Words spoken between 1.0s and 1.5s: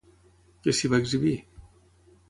exhibir?